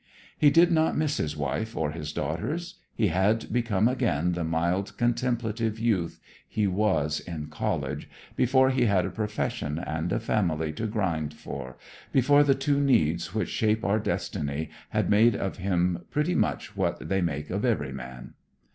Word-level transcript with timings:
He 0.35 0.49
did 0.49 0.71
not 0.71 0.97
miss 0.97 1.17
his 1.17 1.37
wife 1.37 1.77
or 1.77 1.91
his 1.91 2.11
daughters. 2.11 2.79
He 2.95 3.09
had 3.09 3.53
become 3.53 3.87
again 3.87 4.31
the 4.31 4.43
mild, 4.43 4.97
contemplative 4.97 5.77
youth 5.77 6.19
he 6.49 6.65
was 6.65 7.19
in 7.19 7.49
college, 7.49 8.09
before 8.35 8.71
he 8.71 8.85
had 8.85 9.05
a 9.05 9.11
profession 9.11 9.77
and 9.77 10.11
a 10.11 10.19
family 10.19 10.73
to 10.73 10.87
grind 10.87 11.35
for, 11.35 11.77
before 12.11 12.43
the 12.43 12.55
two 12.55 12.79
needs 12.81 13.35
which 13.35 13.49
shape 13.49 13.85
our 13.85 13.99
destiny 13.99 14.71
had 14.89 15.07
made 15.07 15.35
of 15.35 15.57
him 15.57 15.99
pretty 16.09 16.33
much 16.33 16.75
what 16.75 17.07
they 17.07 17.21
make 17.21 17.51
of 17.51 17.63
every 17.63 17.93
man. 17.93 18.33